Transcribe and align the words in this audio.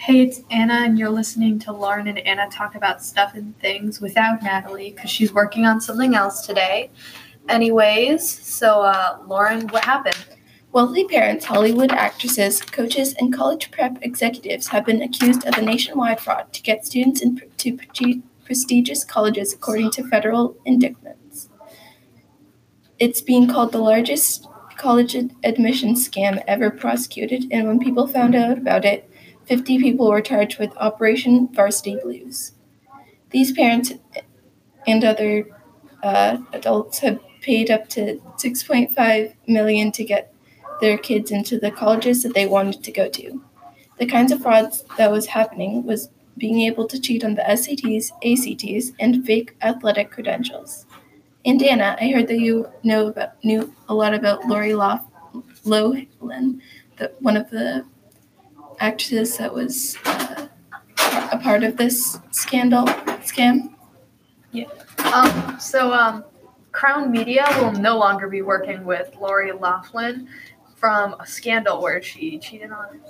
Hey, 0.00 0.22
it's 0.22 0.40
Anna, 0.50 0.76
and 0.76 0.98
you're 0.98 1.10
listening 1.10 1.58
to 1.58 1.72
Lauren 1.72 2.08
and 2.08 2.20
Anna 2.20 2.48
talk 2.48 2.74
about 2.74 3.04
stuff 3.04 3.34
and 3.34 3.54
things 3.58 4.00
without 4.00 4.42
Natalie 4.42 4.92
because 4.92 5.10
she's 5.10 5.30
working 5.30 5.66
on 5.66 5.78
something 5.78 6.14
else 6.14 6.46
today. 6.46 6.88
Anyways, 7.50 8.26
so 8.26 8.80
uh, 8.80 9.18
Lauren, 9.26 9.68
what 9.68 9.84
happened? 9.84 10.16
Wealthy 10.72 11.04
parents, 11.04 11.44
Hollywood 11.44 11.92
actresses, 11.92 12.62
coaches, 12.62 13.14
and 13.18 13.30
college 13.30 13.70
prep 13.70 13.98
executives 14.00 14.68
have 14.68 14.86
been 14.86 15.02
accused 15.02 15.46
of 15.46 15.58
a 15.58 15.62
nationwide 15.62 16.18
fraud 16.18 16.50
to 16.54 16.62
get 16.62 16.86
students 16.86 17.20
into 17.20 17.76
pre- 17.76 18.22
prestigious 18.42 19.04
colleges, 19.04 19.52
according 19.52 19.90
to 19.90 20.08
federal 20.08 20.56
indictments. 20.64 21.50
It's 22.98 23.20
being 23.20 23.46
called 23.46 23.72
the 23.72 23.78
largest 23.78 24.48
college 24.78 25.14
ad- 25.14 25.36
admission 25.44 25.94
scam 25.94 26.42
ever 26.48 26.70
prosecuted, 26.70 27.52
and 27.52 27.68
when 27.68 27.78
people 27.78 28.06
found 28.06 28.34
out 28.34 28.56
about 28.56 28.86
it, 28.86 29.09
50 29.50 29.78
people 29.80 30.08
were 30.08 30.20
charged 30.20 30.60
with 30.60 30.76
Operation 30.76 31.48
Varsity 31.52 31.98
Blues. 32.00 32.52
These 33.30 33.50
parents 33.50 33.92
and 34.86 35.04
other 35.04 35.44
uh, 36.04 36.38
adults 36.52 37.00
have 37.00 37.18
paid 37.40 37.68
up 37.68 37.88
to 37.88 38.22
6.5 38.36 39.34
million 39.48 39.90
to 39.90 40.04
get 40.04 40.32
their 40.80 40.96
kids 40.96 41.32
into 41.32 41.58
the 41.58 41.72
colleges 41.72 42.22
that 42.22 42.32
they 42.32 42.46
wanted 42.46 42.84
to 42.84 42.92
go 42.92 43.08
to. 43.08 43.42
The 43.98 44.06
kinds 44.06 44.30
of 44.30 44.40
frauds 44.40 44.84
that 44.98 45.10
was 45.10 45.26
happening 45.26 45.84
was 45.84 46.10
being 46.38 46.60
able 46.60 46.86
to 46.86 47.00
cheat 47.00 47.24
on 47.24 47.34
the 47.34 47.42
SATs, 47.42 48.12
ACTs, 48.22 48.92
and 49.00 49.26
fake 49.26 49.56
athletic 49.62 50.12
credentials. 50.12 50.86
And 51.44 51.60
Anna, 51.60 51.96
I 52.00 52.12
heard 52.12 52.28
that 52.28 52.38
you 52.38 52.68
know 52.84 53.08
about 53.08 53.44
knew 53.44 53.74
a 53.88 53.94
lot 53.94 54.14
about 54.14 54.46
Lori 54.46 54.74
Loughlin, 54.74 56.62
the, 56.98 57.12
one 57.18 57.36
of 57.36 57.50
the 57.50 57.84
actresses 58.80 59.36
that 59.36 59.52
was 59.52 59.96
uh, 60.04 60.48
a 61.32 61.38
part 61.38 61.62
of 61.62 61.76
this 61.76 62.18
scandal 62.30 62.86
scam. 63.22 63.74
Yeah. 64.52 64.64
Um. 65.14 65.58
So 65.60 65.92
um, 65.92 66.24
Crown 66.72 67.10
Media 67.10 67.46
will 67.60 67.72
no 67.72 67.98
longer 67.98 68.28
be 68.28 68.42
working 68.42 68.84
with 68.84 69.14
Lori 69.20 69.52
Loughlin 69.52 70.28
from 70.76 71.14
a 71.20 71.26
scandal 71.26 71.82
where 71.82 72.02
she 72.02 72.38
cheated 72.38 72.72
on. 72.72 73.00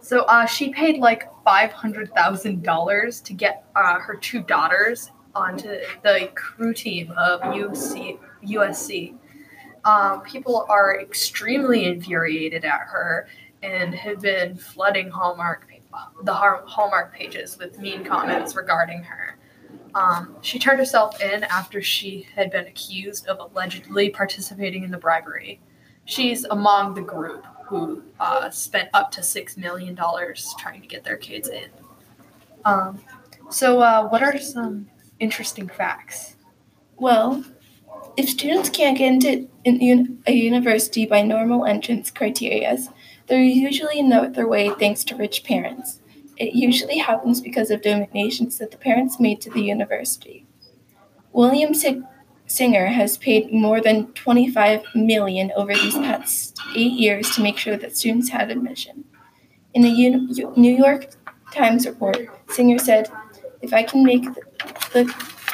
So 0.00 0.22
uh, 0.24 0.44
she 0.44 0.70
paid 0.70 0.98
like 0.98 1.28
five 1.44 1.72
hundred 1.72 2.12
thousand 2.14 2.62
dollars 2.62 3.20
to 3.22 3.32
get 3.32 3.64
uh, 3.74 3.98
her 4.00 4.16
two 4.16 4.42
daughters 4.42 5.10
onto 5.34 5.68
the 6.02 6.30
crew 6.34 6.74
team 6.74 7.12
of 7.16 7.40
UC, 7.40 8.18
USC. 8.44 9.14
Um, 9.84 10.22
people 10.22 10.66
are 10.68 11.00
extremely 11.00 11.84
infuriated 11.84 12.64
at 12.64 12.80
her 12.80 13.28
and 13.64 13.94
have 13.94 14.20
been 14.20 14.56
flooding 14.56 15.10
Hallmark 15.10 15.66
the 16.22 16.34
Hallmark 16.34 17.14
pages 17.14 17.58
with 17.58 17.78
mean 17.78 18.04
comments 18.04 18.56
regarding 18.56 19.02
her. 19.02 19.36
Um, 19.94 20.34
she 20.40 20.58
turned 20.58 20.78
herself 20.78 21.20
in 21.20 21.44
after 21.44 21.80
she 21.82 22.26
had 22.34 22.50
been 22.50 22.66
accused 22.66 23.26
of 23.28 23.38
allegedly 23.38 24.10
participating 24.10 24.82
in 24.82 24.90
the 24.90 24.98
bribery. 24.98 25.60
She's 26.04 26.44
among 26.44 26.94
the 26.94 27.00
group 27.00 27.46
who 27.66 28.02
uh, 28.18 28.50
spent 28.50 28.88
up 28.92 29.10
to 29.12 29.22
six 29.22 29.56
million 29.56 29.94
dollars 29.94 30.54
trying 30.58 30.82
to 30.82 30.88
get 30.88 31.04
their 31.04 31.16
kids 31.16 31.48
in. 31.48 31.68
Um, 32.64 33.00
so, 33.50 33.80
uh, 33.80 34.08
what 34.08 34.22
are 34.22 34.38
some 34.38 34.88
interesting 35.20 35.68
facts? 35.68 36.36
Well, 36.96 37.44
if 38.16 38.28
students 38.28 38.68
can't 38.68 38.98
get 38.98 39.48
into 39.64 40.18
a 40.26 40.32
university 40.32 41.06
by 41.06 41.22
normal 41.22 41.64
entrance 41.64 42.10
criteria, 42.10 42.78
they're 43.26 43.42
usually 43.42 44.02
no 44.02 44.24
other 44.24 44.46
way 44.46 44.70
thanks 44.70 45.04
to 45.04 45.16
rich 45.16 45.44
parents. 45.44 46.00
It 46.36 46.54
usually 46.54 46.98
happens 46.98 47.40
because 47.40 47.70
of 47.70 47.82
donations 47.82 48.58
that 48.58 48.70
the 48.70 48.76
parents 48.76 49.20
made 49.20 49.40
to 49.42 49.50
the 49.50 49.62
university. 49.62 50.46
William 51.32 51.72
Singer 52.46 52.86
has 52.86 53.18
paid 53.18 53.52
more 53.52 53.80
than 53.80 54.12
25 54.12 54.82
million 54.94 55.52
over 55.56 55.72
these 55.74 55.94
past 55.94 56.58
8 56.76 56.92
years 56.92 57.30
to 57.30 57.42
make 57.42 57.56
sure 57.56 57.76
that 57.76 57.96
students 57.96 58.28
had 58.30 58.50
admission. 58.50 59.04
In 59.72 59.84
a 59.84 59.92
New 60.56 60.76
York 60.76 61.14
Times 61.52 61.86
report, 61.86 62.28
Singer 62.50 62.78
said, 62.78 63.08
"If 63.62 63.72
I 63.72 63.82
can 63.84 64.04
make 64.04 64.24
the 64.92 65.12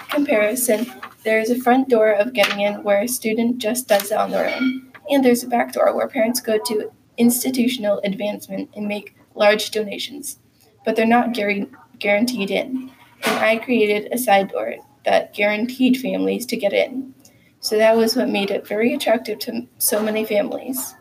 comparison, 0.08 0.86
there 1.24 1.40
is 1.40 1.50
a 1.50 1.60
front 1.60 1.88
door 1.88 2.12
of 2.12 2.32
getting 2.32 2.60
in 2.60 2.82
where 2.82 3.02
a 3.02 3.08
student 3.08 3.58
just 3.58 3.86
does 3.86 4.10
it 4.10 4.16
on 4.16 4.30
their 4.30 4.48
own, 4.54 4.90
and 5.10 5.24
there's 5.24 5.44
a 5.44 5.48
back 5.48 5.72
door 5.72 5.94
where 5.94 6.08
parents 6.08 6.40
go 6.40 6.58
to 6.58 6.90
institutional 7.20 8.00
advancement 8.02 8.70
and 8.74 8.88
make 8.88 9.14
large 9.34 9.70
donations, 9.70 10.38
but 10.84 10.96
they're 10.96 11.06
not 11.06 11.34
guaranteed 11.34 12.50
in. 12.50 12.90
And 13.24 13.38
I 13.38 13.58
created 13.58 14.08
a 14.10 14.18
side 14.18 14.48
door 14.48 14.76
that 15.04 15.34
guaranteed 15.34 16.00
families 16.00 16.46
to 16.46 16.56
get 16.56 16.72
in. 16.72 17.14
So 17.60 17.76
that 17.76 17.96
was 17.96 18.16
what 18.16 18.30
made 18.30 18.50
it 18.50 18.66
very 18.66 18.94
attractive 18.94 19.38
to 19.40 19.66
so 19.78 20.02
many 20.02 20.24
families. 20.24 20.94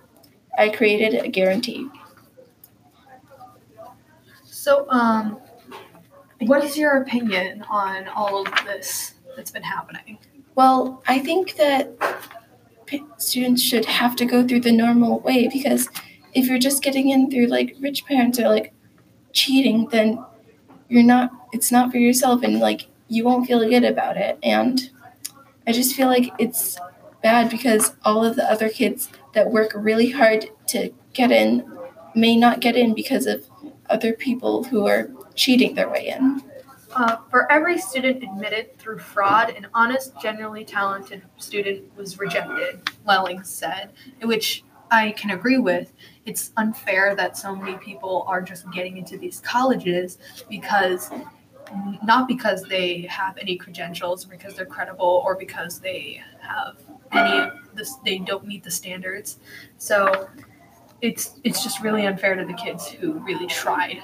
I 0.58 0.70
created 0.70 1.14
a 1.24 1.30
guarantee. 1.30 1.88
So, 4.44 4.90
um, 4.90 5.40
what 6.42 6.66
is 6.66 6.78
your 6.78 7.02
opinion 7.02 7.64
on 7.70 8.10
all 8.10 8.46
of 8.46 8.54
this 8.66 9.14
that's 9.38 9.52
been 9.52 9.64
happening? 9.64 10.18
Well, 10.56 11.02
I 11.08 11.20
think 11.20 11.56
that 11.56 11.96
students 13.18 13.62
should 13.62 13.86
have 13.86 14.16
to 14.18 14.26
go 14.26 14.46
through 14.46 14.62
the 14.62 14.72
normal 14.72 15.20
way 15.20 15.48
because 15.48 15.88
if 16.34 16.48
you're 16.48 16.60
just 16.60 16.84
getting 16.84 17.10
in 17.10 17.30
through 17.30 17.48
like 17.48 17.76
rich 17.80 18.06
parents 18.06 18.40
or 18.40 18.50
like 18.50 18.74
cheating, 19.34 19.88
then 19.88 20.24
you're 20.88 21.04
not, 21.04 21.32
it's 21.54 21.72
not 21.72 21.92
for 21.92 21.98
yourself 21.98 22.44
and 22.44 22.60
like 22.60 22.88
you 23.08 23.24
won't 23.24 23.48
feel 23.48 23.68
good 23.68 23.84
about 23.84 24.18
it. 24.18 24.38
And 24.44 24.90
I 25.68 25.72
just 25.72 25.96
feel 25.96 26.08
like 26.08 26.32
it's 26.40 26.78
bad 27.22 27.50
because 27.50 27.94
all 28.04 28.24
of 28.26 28.36
the 28.36 28.50
other 28.50 28.70
kids 28.70 29.10
that 29.34 29.52
work 29.52 29.72
really 29.76 30.12
hard 30.12 30.50
to 30.68 30.92
get 31.14 31.32
in 31.32 31.70
may 32.16 32.36
not 32.36 32.60
get 32.60 32.76
in 32.76 32.94
because 32.94 33.26
of 33.26 33.46
other 33.90 34.14
people 34.14 34.64
who 34.64 34.88
are 34.88 35.10
cheating 35.36 35.76
their 35.76 35.90
way 35.90 36.08
in. 36.08 36.42
Uh, 36.96 37.18
for 37.30 37.52
every 37.52 37.78
student 37.78 38.24
admitted 38.24 38.78
through 38.80 38.98
fraud, 38.98 39.52
an 39.52 39.68
honest, 39.74 40.20
genuinely 40.20 40.66
talented 40.66 41.22
student 41.38 41.84
was 41.96 42.18
rejected, 42.18 42.82
Lelling 43.06 43.44
said, 43.44 43.92
which 44.24 44.64
I 44.90 45.12
can 45.12 45.30
agree 45.30 45.60
with 45.60 45.94
it's 46.30 46.52
unfair 46.58 47.16
that 47.16 47.36
so 47.36 47.56
many 47.56 47.76
people 47.78 48.24
are 48.28 48.40
just 48.40 48.70
getting 48.72 48.98
into 48.98 49.18
these 49.18 49.40
colleges 49.40 50.20
because 50.48 51.10
not 52.04 52.28
because 52.28 52.62
they 52.64 53.02
have 53.10 53.36
any 53.40 53.56
credentials 53.56 54.26
or 54.26 54.30
because 54.30 54.56
they're 54.56 54.68
credible 54.78 55.24
or 55.26 55.36
because 55.36 55.80
they 55.80 56.22
have 56.40 56.78
any 57.12 57.52
this 57.74 57.96
they 58.06 58.20
don't 58.20 58.46
meet 58.46 58.64
the 58.64 58.70
standards. 58.70 59.40
So 59.80 60.30
it's 61.02 61.40
it's 61.44 61.64
just 61.64 61.82
really 61.82 62.06
unfair 62.06 62.36
to 62.36 62.46
the 62.46 62.54
kids 62.54 62.88
who 62.88 63.14
really 63.14 63.48
tried 63.48 63.98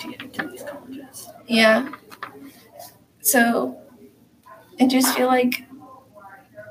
to 0.00 0.10
get 0.10 0.22
into 0.22 0.48
these 0.48 0.64
colleges. 0.64 1.28
Yeah. 1.46 1.92
So 3.20 3.80
i 4.80 4.86
just 4.86 5.16
feel 5.16 5.26
like 5.26 5.64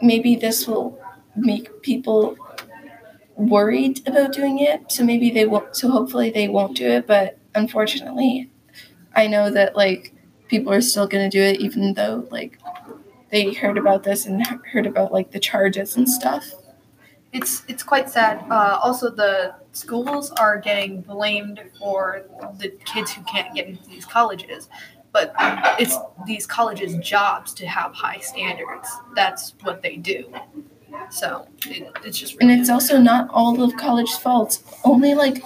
maybe 0.01 0.35
this 0.35 0.68
will 0.68 0.97
make 1.35 1.81
people 1.81 2.38
worried 3.37 4.05
about 4.07 4.33
doing 4.33 4.59
it, 4.59 4.91
so 4.91 5.03
maybe 5.03 5.29
they 5.29 5.45
won't. 5.45 5.75
So 5.75 5.89
hopefully 5.89 6.29
they 6.31 6.47
won't 6.47 6.75
do 6.75 6.87
it. 6.87 7.07
But 7.07 7.37
unfortunately, 7.55 8.49
I 9.15 9.27
know 9.27 9.49
that 9.51 9.75
like 9.75 10.13
people 10.47 10.73
are 10.73 10.81
still 10.81 11.07
gonna 11.07 11.29
do 11.29 11.41
it, 11.41 11.59
even 11.59 11.93
though 11.93 12.27
like 12.31 12.59
they 13.29 13.53
heard 13.53 13.77
about 13.77 14.03
this 14.03 14.25
and 14.25 14.45
heard 14.45 14.85
about 14.85 15.11
like 15.11 15.31
the 15.31 15.39
charges 15.39 15.95
and 15.95 16.09
stuff. 16.09 16.45
It's 17.33 17.63
it's 17.67 17.83
quite 17.83 18.09
sad. 18.09 18.43
Uh, 18.49 18.79
also, 18.81 19.09
the 19.09 19.53
schools 19.73 20.31
are 20.31 20.57
getting 20.57 21.01
blamed 21.01 21.61
for 21.77 22.23
the 22.57 22.69
kids 22.85 23.11
who 23.11 23.21
can't 23.23 23.53
get 23.53 23.67
into 23.67 23.88
these 23.89 24.06
colleges, 24.06 24.69
but 25.12 25.33
it's 25.79 25.97
these 26.25 26.47
colleges' 26.47 26.95
jobs 26.97 27.53
to 27.56 27.67
have 27.67 27.94
high 27.94 28.19
standards. 28.19 28.89
That's 29.15 29.53
what 29.62 29.81
they 29.81 29.97
do. 29.97 30.33
So 31.10 31.48
it, 31.66 31.92
it's 32.04 32.18
just. 32.18 32.36
Really 32.39 32.54
and 32.54 32.62
it's 32.62 32.69
also 32.69 33.00
not 33.00 33.30
all 33.30 33.62
of 33.62 33.75
college's 33.78 34.18
fault. 34.18 34.60
Only 34.84 35.13
like, 35.16 35.44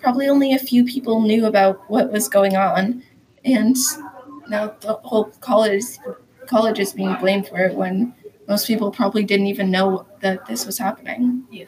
probably 0.00 0.28
only 0.28 0.54
a 0.54 0.58
few 0.58 0.84
people 0.84 1.20
knew 1.20 1.46
about 1.46 1.88
what 1.90 2.12
was 2.12 2.28
going 2.28 2.56
on, 2.56 3.02
and 3.44 3.76
now 4.48 4.74
the 4.80 4.94
whole 5.04 5.26
college 5.40 5.84
college 6.46 6.78
is 6.78 6.92
being 6.92 7.14
blamed 7.16 7.48
for 7.48 7.58
it 7.58 7.74
when 7.74 8.14
most 8.48 8.66
people 8.66 8.90
probably 8.90 9.22
didn't 9.24 9.46
even 9.46 9.70
know 9.70 10.06
that 10.20 10.44
this 10.46 10.66
was 10.66 10.78
happening. 10.78 11.44
Yeah. 11.50 11.66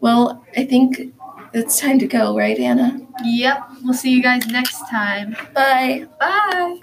Well, 0.00 0.44
I 0.56 0.64
think 0.64 1.14
it's 1.52 1.80
time 1.80 1.98
to 1.98 2.06
go, 2.06 2.36
right, 2.36 2.58
Anna? 2.58 3.00
Yep. 3.24 3.68
We'll 3.82 3.94
see 3.94 4.10
you 4.10 4.22
guys 4.22 4.46
next 4.46 4.78
time. 4.88 5.36
Bye. 5.54 6.06
Bye. 6.18 6.76